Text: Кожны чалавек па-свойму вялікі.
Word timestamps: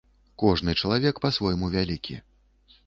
Кожны 0.43 0.75
чалавек 0.81 1.21
па-свойму 1.27 1.71
вялікі. 1.77 2.21